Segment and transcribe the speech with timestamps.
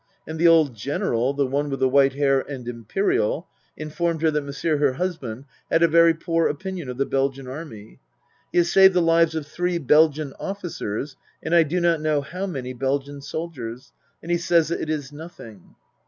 [0.27, 4.41] And the old General (the one with the white hair and imperial) informed her that
[4.41, 7.99] Monsieur her husband had a very poor opinion of the Belgian Army."
[8.51, 12.47] He has saved the lives of three Belgian officers and I do not know how
[12.47, 13.93] many Belgian soldiers
[14.23, 15.75] and he says that it is nothing